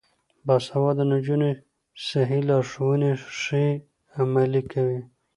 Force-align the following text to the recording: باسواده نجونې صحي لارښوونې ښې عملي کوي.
باسواده 0.45 1.03
نجونې 1.11 1.51
صحي 2.07 2.39
لارښوونې 2.49 3.11
ښې 3.41 3.67
عملي 4.19 4.61
کوي. 4.71 5.01